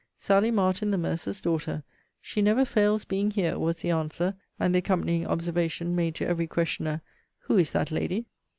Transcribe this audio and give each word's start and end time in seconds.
'Sally 0.17 0.49
Martin, 0.49 0.89
the 0.89 0.97
mercer's 0.97 1.39
daughter: 1.39 1.83
she 2.19 2.41
never 2.41 2.65
fails 2.65 3.05
being 3.05 3.29
here;' 3.29 3.59
was 3.59 3.81
the 3.81 3.91
answer, 3.91 4.33
and 4.59 4.73
the 4.73 4.79
accompanying 4.79 5.27
observation, 5.27 5.95
made 5.95 6.15
to 6.15 6.25
every 6.25 6.47
questioner, 6.47 7.03
Who 7.41 7.59
is 7.59 7.71
that 7.73 7.91
lady? 7.91 8.25